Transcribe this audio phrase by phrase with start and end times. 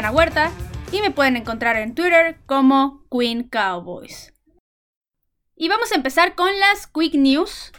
[0.00, 0.50] Mariana Huerta
[0.92, 4.32] y me pueden encontrar en Twitter como Queen Cowboys.
[5.54, 7.70] Y vamos a empezar con las Quick News.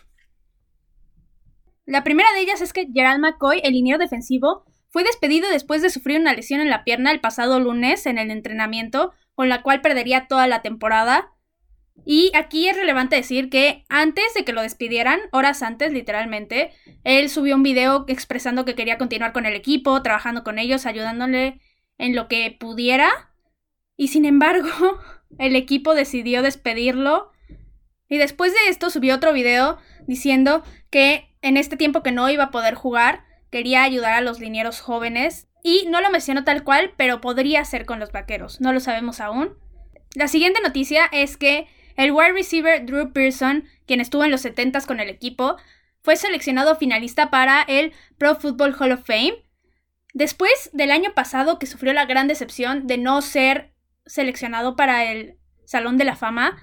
[1.87, 5.89] La primera de ellas es que Gerald McCoy, el liniero defensivo, fue despedido después de
[5.89, 9.81] sufrir una lesión en la pierna el pasado lunes en el entrenamiento, con la cual
[9.81, 11.33] perdería toda la temporada.
[12.05, 16.69] Y aquí es relevante decir que antes de que lo despidieran, horas antes literalmente,
[17.03, 21.59] él subió un video expresando que quería continuar con el equipo, trabajando con ellos, ayudándole
[22.01, 23.31] en lo que pudiera.
[23.95, 24.67] Y sin embargo,
[25.39, 27.31] el equipo decidió despedirlo.
[28.09, 29.77] Y después de esto subió otro video
[30.07, 34.39] diciendo que en este tiempo que no iba a poder jugar, quería ayudar a los
[34.39, 35.47] linieros jóvenes.
[35.63, 38.59] Y no lo mencionó tal cual, pero podría ser con los vaqueros.
[38.59, 39.55] No lo sabemos aún.
[40.15, 44.87] La siguiente noticia es que el wide receiver Drew Pearson, quien estuvo en los 70s
[44.87, 45.57] con el equipo,
[46.01, 49.45] fue seleccionado finalista para el Pro Football Hall of Fame.
[50.13, 53.73] Después del año pasado que sufrió la gran decepción de no ser
[54.05, 56.57] seleccionado para el Salón de la Fama,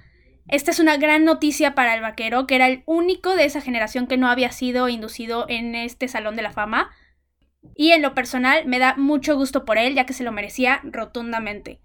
[0.49, 4.07] esta es una gran noticia para el vaquero, que era el único de esa generación
[4.07, 6.91] que no había sido inducido en este Salón de la Fama.
[7.75, 10.81] Y en lo personal me da mucho gusto por él, ya que se lo merecía
[10.85, 11.81] rotundamente.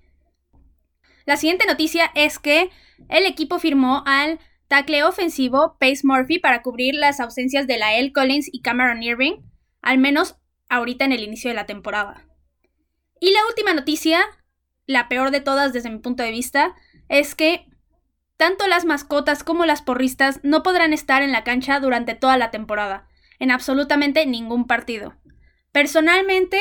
[1.25, 2.69] La siguiente noticia es que
[3.09, 8.49] el equipo firmó al tackle ofensivo Pace Murphy para cubrir las ausencias de Lael Collins
[8.51, 9.41] y Cameron Irving,
[9.81, 10.37] al menos
[10.73, 12.27] ahorita en el inicio de la temporada.
[13.19, 14.21] Y la última noticia,
[14.85, 16.75] la peor de todas desde mi punto de vista,
[17.09, 17.67] es que
[18.37, 22.51] tanto las mascotas como las porristas no podrán estar en la cancha durante toda la
[22.51, 23.07] temporada,
[23.39, 25.15] en absolutamente ningún partido.
[25.71, 26.59] Personalmente,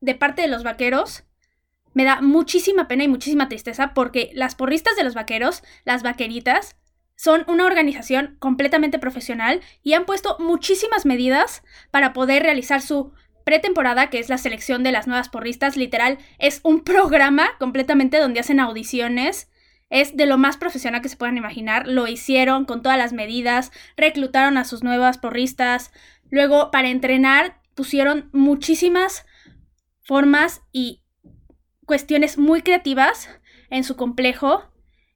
[0.00, 1.24] de parte de los vaqueros,
[1.94, 6.76] me da muchísima pena y muchísima tristeza porque las porristas de los vaqueros, las vaqueritas,
[7.16, 13.12] son una organización completamente profesional y han puesto muchísimas medidas para poder realizar su
[13.48, 15.78] pretemporada, que es la selección de las nuevas porristas.
[15.78, 19.50] Literal, es un programa completamente donde hacen audiciones.
[19.88, 21.88] Es de lo más profesional que se puedan imaginar.
[21.88, 25.92] Lo hicieron con todas las medidas, reclutaron a sus nuevas porristas.
[26.28, 29.24] Luego, para entrenar, pusieron muchísimas
[30.02, 31.00] formas y
[31.86, 33.30] cuestiones muy creativas
[33.70, 34.70] en su complejo.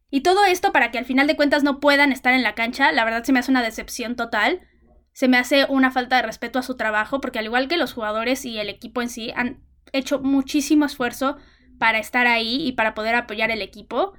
[0.09, 2.93] Y todo esto para que al final de cuentas no puedan estar en la cancha,
[2.93, 4.66] la verdad se me hace una decepción total.
[5.12, 7.93] Se me hace una falta de respeto a su trabajo, porque al igual que los
[7.93, 9.62] jugadores y el equipo en sí, han
[9.93, 11.37] hecho muchísimo esfuerzo
[11.78, 14.15] para estar ahí y para poder apoyar el equipo.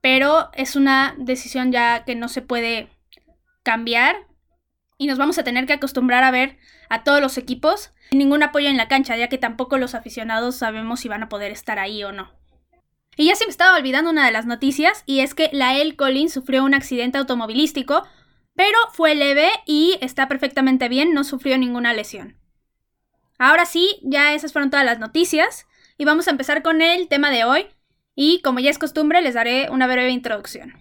[0.00, 2.88] Pero es una decisión ya que no se puede
[3.62, 4.28] cambiar
[4.96, 6.56] y nos vamos a tener que acostumbrar a ver
[6.88, 11.00] a todos los equipos ningún apoyo en la cancha, ya que tampoco los aficionados sabemos
[11.00, 12.32] si van a poder estar ahí o no.
[13.16, 16.32] Y ya se me estaba olvidando una de las noticias, y es que Lael Collins
[16.32, 18.04] sufrió un accidente automovilístico,
[18.58, 22.36] pero fue leve y está perfectamente bien, no sufrió ninguna lesión.
[23.38, 27.30] Ahora sí, ya esas fueron todas las noticias, y vamos a empezar con el tema
[27.30, 27.68] de hoy,
[28.16, 30.74] y como ya es costumbre, les daré una breve introducción.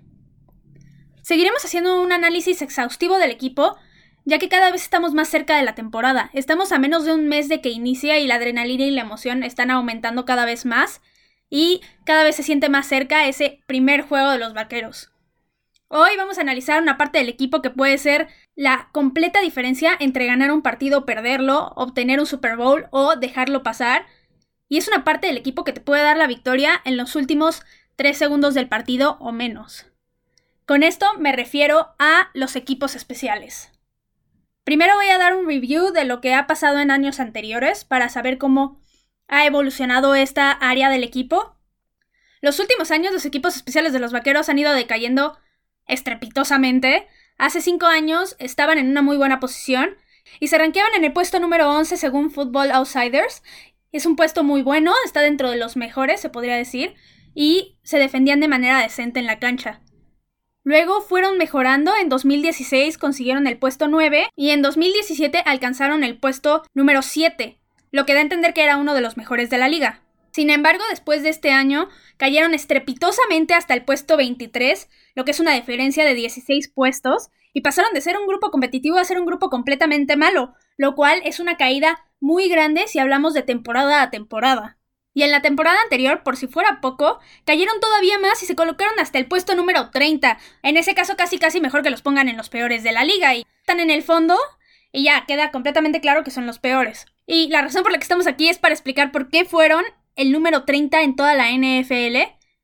[1.22, 3.78] Seguiremos haciendo un análisis exhaustivo del equipo,
[4.26, 6.32] ya que cada vez estamos más cerca de la temporada.
[6.34, 9.44] Estamos a menos de un mes de que inicia y la adrenalina y la emoción
[9.44, 11.00] están aumentando cada vez más
[11.48, 15.12] y cada vez se siente más cerca ese primer juego de los vaqueros.
[15.90, 20.26] Hoy vamos a analizar una parte del equipo que puede ser la completa diferencia entre
[20.26, 24.06] ganar un partido o perderlo, obtener un Super Bowl o dejarlo pasar.
[24.68, 27.64] Y es una parte del equipo que te puede dar la victoria en los últimos
[27.96, 29.86] 3 segundos del partido o menos.
[30.66, 33.72] Con esto me refiero a los equipos especiales.
[34.66, 38.10] Primero voy a dar un review de lo que ha pasado en años anteriores para
[38.10, 38.82] saber cómo
[39.30, 41.56] ha evolucionado esta área del equipo.
[42.42, 45.38] Los últimos años los equipos especiales de los vaqueros han ido decayendo
[45.88, 47.08] estrepitosamente.
[47.38, 49.96] Hace cinco años estaban en una muy buena posición
[50.40, 53.44] y se ranqueaban en el puesto número 11 según Football Outsiders.
[53.92, 56.96] Es un puesto muy bueno, está dentro de los mejores, se podría decir,
[57.34, 59.82] y se defendían de manera decente en la cancha.
[60.64, 66.64] Luego fueron mejorando, en 2016 consiguieron el puesto 9 y en 2017 alcanzaron el puesto
[66.74, 67.58] número 7,
[67.92, 70.02] lo que da a entender que era uno de los mejores de la liga.
[70.38, 75.40] Sin embargo, después de este año, cayeron estrepitosamente hasta el puesto 23, lo que es
[75.40, 79.26] una diferencia de 16 puestos, y pasaron de ser un grupo competitivo a ser un
[79.26, 84.12] grupo completamente malo, lo cual es una caída muy grande si hablamos de temporada a
[84.12, 84.78] temporada.
[85.12, 89.00] Y en la temporada anterior, por si fuera poco, cayeron todavía más y se colocaron
[89.00, 90.38] hasta el puesto número 30.
[90.62, 93.34] En ese caso casi casi mejor que los pongan en los peores de la liga
[93.34, 94.38] y están en el fondo
[94.92, 97.08] y ya queda completamente claro que son los peores.
[97.26, 99.84] Y la razón por la que estamos aquí es para explicar por qué fueron
[100.18, 102.18] el número 30 en toda la NFL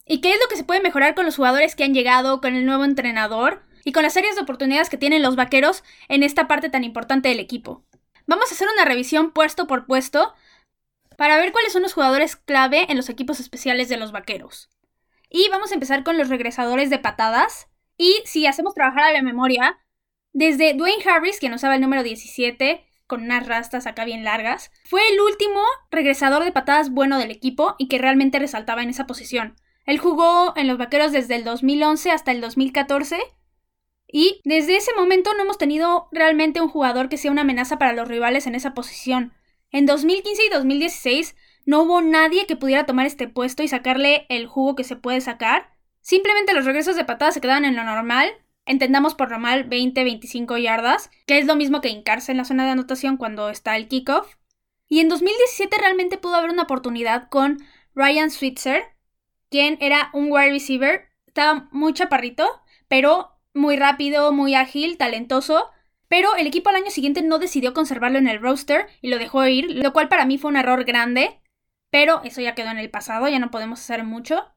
[0.05, 2.55] y qué es lo que se puede mejorar con los jugadores que han llegado, con
[2.55, 6.47] el nuevo entrenador y con las áreas de oportunidades que tienen los vaqueros en esta
[6.47, 7.85] parte tan importante del equipo.
[8.25, 10.33] Vamos a hacer una revisión puesto por puesto
[11.17, 14.69] para ver cuáles son los jugadores clave en los equipos especiales de los vaqueros.
[15.29, 17.67] Y vamos a empezar con los regresadores de patadas.
[17.97, 19.79] Y si hacemos trabajar a la memoria,
[20.31, 24.71] desde Dwayne Harris, que nos usaba el número 17, con unas rastas acá bien largas,
[24.85, 25.61] fue el último
[25.91, 29.55] regresador de patadas bueno del equipo y que realmente resaltaba en esa posición.
[29.85, 33.19] Él jugó en los Vaqueros desde el 2011 hasta el 2014
[34.07, 37.93] y desde ese momento no hemos tenido realmente un jugador que sea una amenaza para
[37.93, 39.31] los rivales en esa posición.
[39.69, 41.35] En 2015 y 2016
[41.67, 45.21] no hubo nadie que pudiera tomar este puesto y sacarle el jugo que se puede
[45.21, 45.69] sacar.
[46.01, 48.31] Simplemente los regresos de patadas se quedaban en lo normal.
[48.65, 52.71] Entendamos por normal 20-25 yardas, que es lo mismo que hincarse en la zona de
[52.71, 54.35] anotación cuando está el kickoff.
[54.87, 57.57] Y en 2017 realmente pudo haber una oportunidad con
[57.95, 58.83] Ryan Switzer,
[59.49, 62.47] quien era un wide receiver, estaba muy chaparrito,
[62.87, 65.69] pero muy rápido, muy ágil, talentoso.
[66.07, 69.45] Pero el equipo al año siguiente no decidió conservarlo en el roster y lo dejó
[69.47, 71.41] ir, lo cual para mí fue un error grande.
[71.89, 74.52] Pero eso ya quedó en el pasado, ya no podemos hacer mucho.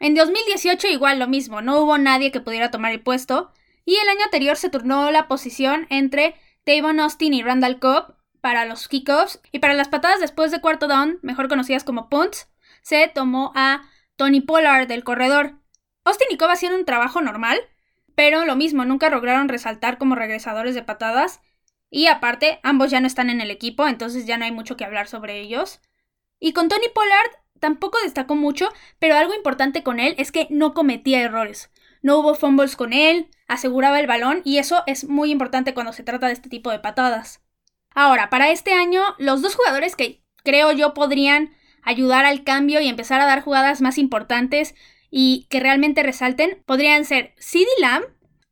[0.00, 3.52] En 2018 igual lo mismo, no hubo nadie que pudiera tomar el puesto.
[3.84, 8.64] Y el año anterior se turnó la posición entre Tavon Austin y Randall Cobb para
[8.64, 9.40] los kickoffs.
[9.50, 12.48] Y para las patadas después de cuarto down, mejor conocidas como punts,
[12.82, 13.82] se tomó a
[14.16, 15.54] Tony Pollard del corredor.
[16.04, 17.58] Austin y Cobb hacían un trabajo normal,
[18.14, 21.40] pero lo mismo, nunca lograron resaltar como regresadores de patadas.
[21.90, 24.84] Y aparte, ambos ya no están en el equipo, entonces ya no hay mucho que
[24.84, 25.80] hablar sobre ellos.
[26.38, 28.68] Y con Tony Pollard tampoco destacó mucho,
[28.98, 31.70] pero algo importante con él es que no cometía errores.
[32.02, 36.04] No hubo fumbles con él, aseguraba el balón y eso es muy importante cuando se
[36.04, 37.42] trata de este tipo de patadas.
[37.94, 41.50] Ahora, para este año, los dos jugadores que creo yo podrían
[41.82, 44.74] ayudar al cambio y empezar a dar jugadas más importantes
[45.10, 48.04] y que realmente resalten podrían ser CeeDee Lamb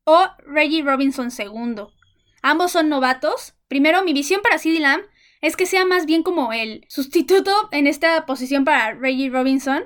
[0.05, 1.85] o Reggie Robinson II.
[2.43, 3.55] Ambos son novatos.
[3.69, 5.02] Primero, mi visión para CeeDee Lamb
[5.41, 9.85] es que sea más bien como el sustituto en esta posición para Reggie Robinson,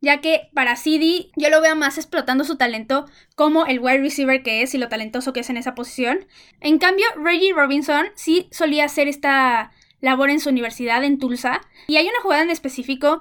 [0.00, 4.42] ya que para CD yo lo veo más explotando su talento como el wide receiver
[4.42, 6.26] que es y lo talentoso que es en esa posición.
[6.60, 11.96] En cambio, Reggie Robinson sí solía hacer esta labor en su universidad en Tulsa y
[11.96, 13.20] hay una jugada en específico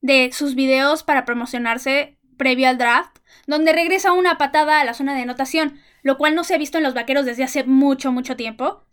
[0.00, 5.14] de sus videos para promocionarse previo al draft, donde regresa una patada a la zona
[5.14, 8.36] de anotación, lo cual no se ha visto en los vaqueros desde hace mucho, mucho
[8.36, 8.84] tiempo.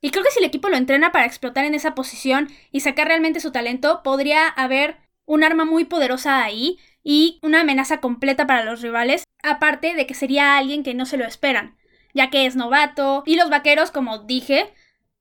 [0.00, 3.08] Y creo que si el equipo lo entrena para explotar en esa posición y sacar
[3.08, 8.64] realmente su talento, podría haber un arma muy poderosa ahí y una amenaza completa para
[8.64, 11.76] los rivales, aparte de que sería alguien que no se lo esperan,
[12.14, 14.72] ya que es novato y los vaqueros, como dije,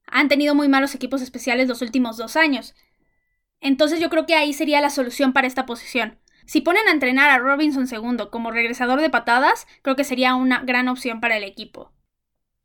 [0.06, 2.76] han tenido muy malos equipos especiales los últimos dos años.
[3.60, 6.20] Entonces yo creo que ahí sería la solución para esta posición.
[6.46, 10.62] Si ponen a entrenar a Robinson II como regresador de patadas, creo que sería una
[10.62, 11.92] gran opción para el equipo.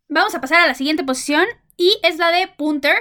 [0.08, 1.46] Vamos a pasar a la siguiente posición
[1.82, 2.94] y es la de punter.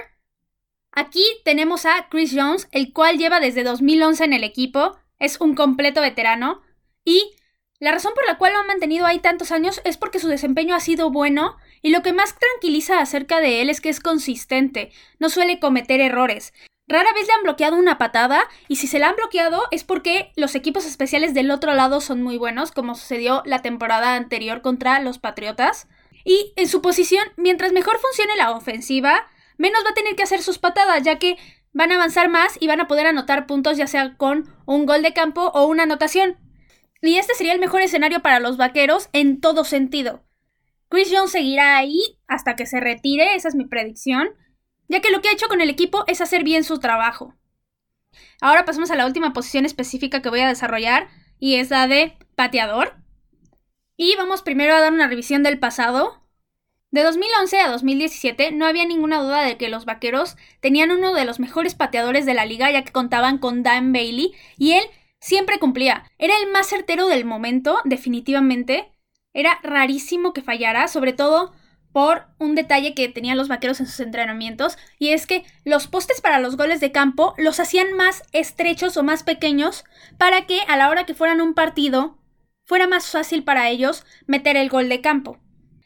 [0.90, 5.54] Aquí tenemos a Chris Jones, el cual lleva desde 2011 en el equipo, es un
[5.54, 6.62] completo veterano
[7.04, 7.36] y
[7.78, 10.74] la razón por la cual lo han mantenido ahí tantos años es porque su desempeño
[10.74, 14.90] ha sido bueno y lo que más tranquiliza acerca de él es que es consistente,
[15.20, 16.52] no suele cometer errores.
[16.88, 20.32] Rara vez le han bloqueado una patada y si se la han bloqueado es porque
[20.34, 24.98] los equipos especiales del otro lado son muy buenos, como sucedió la temporada anterior contra
[24.98, 25.86] los Patriotas.
[26.24, 29.26] Y en su posición, mientras mejor funcione la ofensiva,
[29.58, 31.36] menos va a tener que hacer sus patadas, ya que
[31.72, 35.02] van a avanzar más y van a poder anotar puntos ya sea con un gol
[35.02, 36.36] de campo o una anotación.
[37.00, 40.24] Y este sería el mejor escenario para los vaqueros en todo sentido.
[40.88, 44.28] Chris Jones seguirá ahí hasta que se retire, esa es mi predicción
[44.92, 47.34] ya que lo que ha hecho con el equipo es hacer bien su trabajo.
[48.42, 52.18] Ahora pasamos a la última posición específica que voy a desarrollar y es la de
[52.36, 53.01] pateador.
[54.04, 56.20] Y vamos primero a dar una revisión del pasado.
[56.90, 61.24] De 2011 a 2017 no había ninguna duda de que los Vaqueros tenían uno de
[61.24, 64.82] los mejores pateadores de la liga ya que contaban con Dan Bailey y él
[65.20, 66.10] siempre cumplía.
[66.18, 68.90] Era el más certero del momento, definitivamente.
[69.32, 71.52] Era rarísimo que fallara, sobre todo
[71.92, 76.20] por un detalle que tenían los vaqueros en sus entrenamientos, y es que los postes
[76.20, 79.84] para los goles de campo los hacían más estrechos o más pequeños
[80.18, 82.18] para que a la hora que fueran un partido
[82.64, 85.38] fuera más fácil para ellos meter el gol de campo.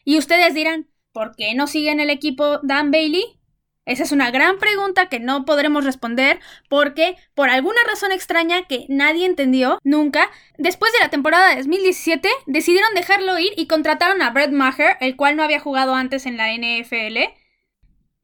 [0.04, 3.40] Y ustedes dirán, ¿por qué no siguen el equipo Dan Bailey?
[3.86, 8.84] Esa es una gran pregunta que no podremos responder porque, por alguna razón extraña que
[8.88, 10.28] nadie entendió nunca,
[10.58, 15.14] después de la temporada de 2017 decidieron dejarlo ir y contrataron a Brett Maher, el
[15.14, 17.32] cual no había jugado antes en la NFL.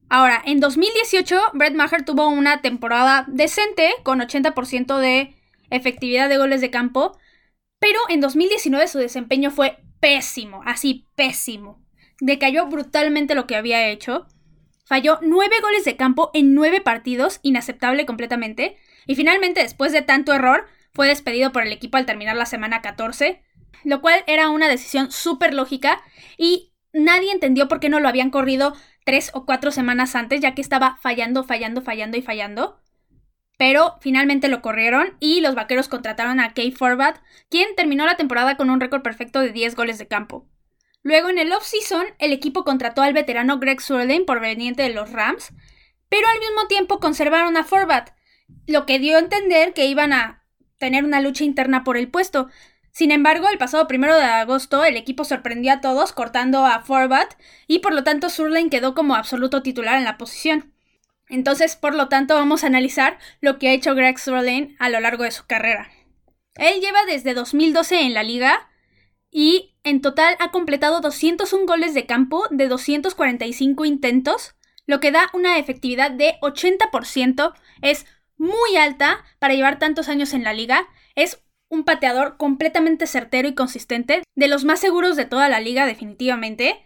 [0.09, 5.37] Ahora, en 2018 Brett Maher tuvo una temporada decente con 80% de
[5.71, 7.17] efectividad de goles de campo,
[7.83, 11.85] pero en 2019 su desempeño fue pésimo, así pésimo.
[12.21, 14.29] Decayó brutalmente lo que había hecho.
[14.87, 18.77] Falló nueve goles de campo en nueve partidos, inaceptable completamente.
[19.09, 22.83] Y finalmente, después de tanto error, fue despedido por el equipo al terminar la semana
[22.83, 23.43] 14,
[23.83, 26.01] lo cual era una decisión súper lógica
[26.39, 30.55] y nadie entendió por qué no lo habían corrido tres o cuatro semanas antes, ya
[30.55, 32.81] que estaba fallando, fallando, fallando y fallando.
[33.63, 38.57] Pero finalmente lo corrieron y los vaqueros contrataron a Kay Forbat, quien terminó la temporada
[38.57, 40.49] con un récord perfecto de 10 goles de campo.
[41.05, 45.53] Luego en el off-season, el equipo contrató al veterano Greg Surlane proveniente de los Rams,
[46.09, 48.11] pero al mismo tiempo conservaron a Forbat,
[48.67, 50.43] lo que dio a entender que iban a
[50.79, 52.49] tener una lucha interna por el puesto.
[52.91, 57.35] Sin embargo, el pasado primero de agosto el equipo sorprendió a todos cortando a Forbat
[57.69, 60.72] y por lo tanto Surlane quedó como absoluto titular en la posición.
[61.33, 65.01] Entonces, por lo tanto, vamos a analizar lo que ha hecho Greg Surlane a lo
[65.01, 65.91] largo de su carrera.
[66.57, 68.69] Él lleva desde 2012 en la liga
[69.31, 75.31] y en total ha completado 201 goles de campo de 245 intentos, lo que da
[75.33, 77.55] una efectividad de 80%.
[77.81, 78.05] Es
[78.37, 80.87] muy alta para llevar tantos años en la liga.
[81.15, 85.87] Es un pateador completamente certero y consistente, de los más seguros de toda la liga
[85.87, 86.79] definitivamente.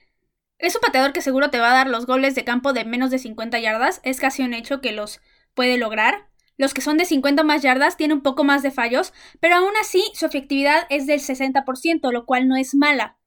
[0.58, 3.10] Es un pateador que seguro te va a dar los goles de campo de menos
[3.10, 5.20] de 50 yardas, es casi un hecho que los
[5.54, 6.28] puede lograr.
[6.56, 9.72] Los que son de 50 más yardas tienen un poco más de fallos, pero aún
[9.80, 13.18] así su efectividad es del 60%, lo cual no es mala.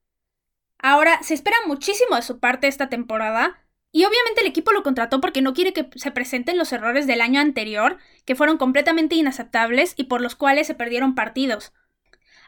[0.78, 3.60] Ahora, se espera muchísimo de su parte esta temporada,
[3.92, 7.20] y obviamente el equipo lo contrató porque no quiere que se presenten los errores del
[7.20, 11.72] año anterior, que fueron completamente inaceptables y por los cuales se perdieron partidos.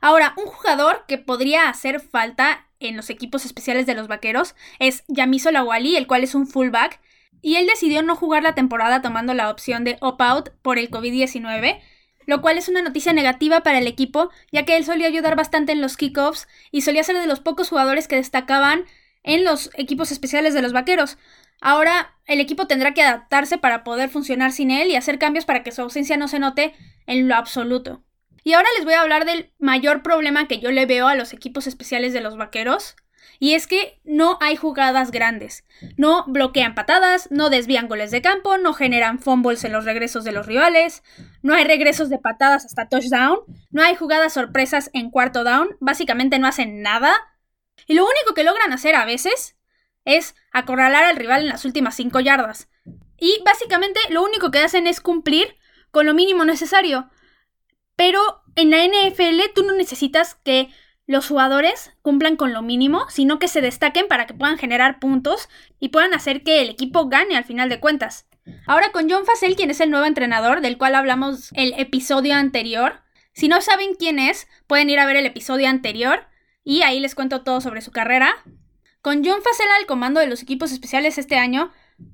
[0.03, 5.05] Ahora, un jugador que podría hacer falta en los equipos especiales de los vaqueros es
[5.07, 7.01] Yamiso Lawali, el cual es un fullback,
[7.41, 11.81] y él decidió no jugar la temporada tomando la opción de opt-out por el COVID-19,
[12.27, 15.71] lo cual es una noticia negativa para el equipo, ya que él solía ayudar bastante
[15.71, 18.87] en los kickoffs y solía ser de los pocos jugadores que destacaban
[19.23, 21.17] en los equipos especiales de los vaqueros.
[21.61, 25.63] Ahora el equipo tendrá que adaptarse para poder funcionar sin él y hacer cambios para
[25.63, 26.75] que su ausencia no se note
[27.07, 28.03] en lo absoluto.
[28.45, 31.33] Y ahora les voy a hablar del mayor problema que yo le veo a los
[31.33, 32.97] equipos especiales de los vaqueros.
[33.39, 35.65] Y es que no hay jugadas grandes.
[35.97, 40.33] No bloquean patadas, no desvían goles de campo, no generan fumbles en los regresos de
[40.33, 41.03] los rivales,
[41.43, 46.39] no hay regresos de patadas hasta touchdown, no hay jugadas sorpresas en cuarto down, básicamente
[46.39, 47.15] no hacen nada.
[47.87, 49.57] Y lo único que logran hacer a veces
[50.05, 52.69] es acorralar al rival en las últimas 5 yardas.
[53.19, 55.57] Y básicamente lo único que hacen es cumplir
[55.91, 57.11] con lo mínimo necesario.
[58.03, 60.71] Pero en la NFL tú no necesitas que
[61.07, 65.49] los jugadores cumplan con lo mínimo, sino que se destaquen para que puedan generar puntos
[65.79, 68.27] y puedan hacer que el equipo gane al final de cuentas.
[68.67, 73.03] Ahora con John Facel, quien es el nuevo entrenador del cual hablamos el episodio anterior.
[73.35, 76.27] Si no saben quién es, pueden ir a ver el episodio anterior
[76.65, 78.35] y ahí les cuento todo sobre su carrera.
[79.01, 81.71] Con John Facela al comando de los equipos especiales este año,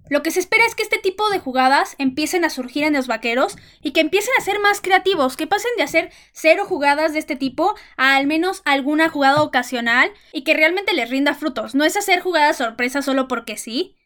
[0.08, 3.06] lo que se espera es que este tipo de jugadas empiecen a surgir en los
[3.06, 7.18] vaqueros y que empiecen a ser más creativos, que pasen de hacer cero jugadas de
[7.18, 11.74] este tipo a al menos alguna jugada ocasional y que realmente les rinda frutos.
[11.74, 13.96] No es hacer jugadas sorpresa solo porque sí,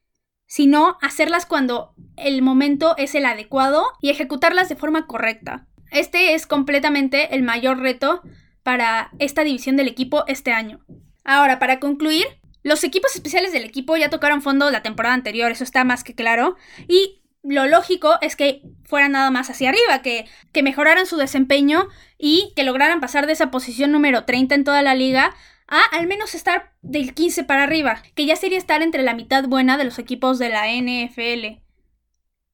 [0.47, 5.67] sino hacerlas cuando el momento es el adecuado y ejecutarlas de forma correcta.
[5.91, 8.23] Este es completamente el mayor reto
[8.63, 10.85] para esta división del equipo este año.
[11.25, 12.27] Ahora, para concluir,
[12.63, 16.15] los equipos especiales del equipo ya tocaron fondo la temporada anterior, eso está más que
[16.15, 16.57] claro,
[16.89, 21.89] y lo lógico es que fueran nada más hacia arriba, que, que mejoraran su desempeño
[22.19, 25.35] y que lograran pasar de esa posición número 30 en toda la liga
[25.67, 29.45] a al menos estar del 15 para arriba, que ya sería estar entre la mitad
[29.49, 31.63] buena de los equipos de la NFL.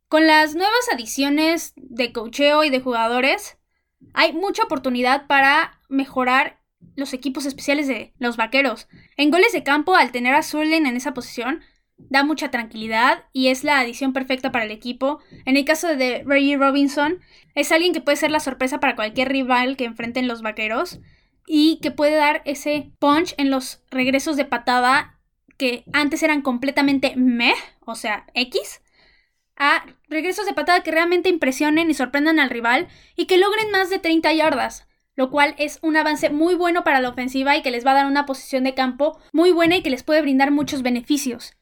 [0.08, 3.58] Con las nuevas adiciones de cocheo y de jugadores,
[4.14, 6.57] hay mucha oportunidad para mejorar
[6.96, 8.88] los equipos especiales de los vaqueros.
[9.16, 11.62] En goles de campo, al tener a Sullen en esa posición,
[11.96, 15.20] da mucha tranquilidad y es la adición perfecta para el equipo.
[15.44, 17.20] En el caso de Reggie Robinson,
[17.54, 21.00] es alguien que puede ser la sorpresa para cualquier rival que enfrenten los vaqueros
[21.46, 25.18] y que puede dar ese punch en los regresos de patada
[25.56, 27.54] que antes eran completamente meh,
[27.84, 28.80] o sea, X,
[29.56, 33.90] a regresos de patada que realmente impresionen y sorprendan al rival y que logren más
[33.90, 34.86] de 30 yardas,
[35.18, 37.94] lo cual es un avance muy bueno para la ofensiva y que les va a
[37.94, 41.54] dar una posición de campo muy buena y que les puede brindar muchos beneficios.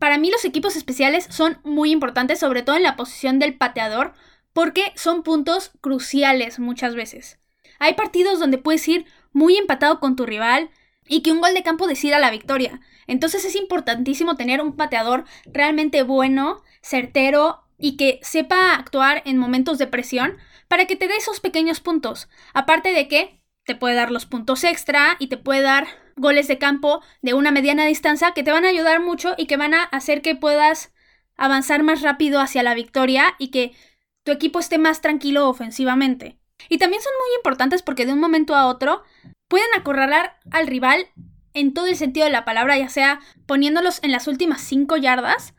[0.00, 4.14] Para mí los equipos especiales son muy importantes, sobre todo en la posición del pateador,
[4.52, 7.38] porque son puntos cruciales muchas veces.
[7.78, 10.70] Hay partidos donde puedes ir muy empatado con tu rival
[11.06, 12.80] y que un gol de campo decida la victoria.
[13.06, 19.78] Entonces es importantísimo tener un pateador realmente bueno, certero y que sepa actuar en momentos
[19.78, 20.36] de presión
[20.68, 22.28] para que te dé esos pequeños puntos.
[22.54, 26.58] Aparte de que te puede dar los puntos extra y te puede dar goles de
[26.58, 29.82] campo de una mediana distancia que te van a ayudar mucho y que van a
[29.84, 30.92] hacer que puedas
[31.36, 33.74] avanzar más rápido hacia la victoria y que
[34.22, 36.38] tu equipo esté más tranquilo ofensivamente.
[36.68, 39.02] Y también son muy importantes porque de un momento a otro
[39.48, 41.06] pueden acorralar al rival
[41.52, 45.54] en todo el sentido de la palabra, ya sea poniéndolos en las últimas 5 yardas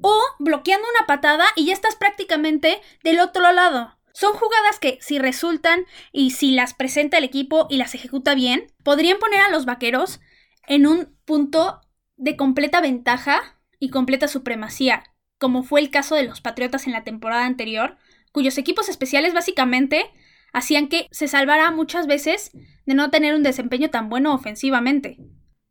[0.00, 3.95] o bloqueando una patada y ya estás prácticamente del otro lado.
[4.16, 8.72] Son jugadas que si resultan y si las presenta el equipo y las ejecuta bien,
[8.82, 10.20] podrían poner a los vaqueros
[10.66, 11.82] en un punto
[12.16, 15.02] de completa ventaja y completa supremacía,
[15.36, 17.98] como fue el caso de los Patriotas en la temporada anterior,
[18.32, 20.06] cuyos equipos especiales básicamente
[20.54, 22.52] hacían que se salvara muchas veces
[22.86, 25.18] de no tener un desempeño tan bueno ofensivamente.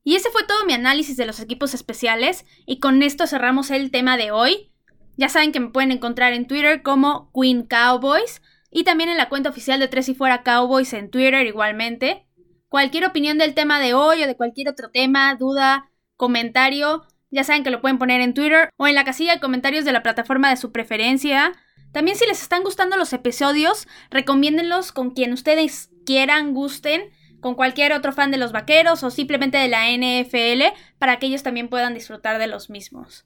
[0.04, 3.90] Y ese fue todo mi análisis de los equipos especiales y con esto cerramos el
[3.90, 4.72] tema de hoy.
[5.18, 9.30] Ya saben que me pueden encontrar en Twitter como Queen Cowboys y también en la
[9.30, 12.26] cuenta oficial de Tres y Fuera Cowboys en Twitter igualmente.
[12.68, 17.64] Cualquier opinión del tema de hoy o de cualquier otro tema, duda, comentario, ya saben
[17.64, 20.50] que lo pueden poner en Twitter o en la casilla de comentarios de la plataforma
[20.50, 21.54] de su preferencia.
[21.92, 27.94] También si les están gustando los episodios, recomiéndenlos con quien ustedes quieran, gusten con cualquier
[27.94, 31.94] otro fan de los vaqueros o simplemente de la NFL para que ellos también puedan
[31.94, 33.26] disfrutar de los mismos.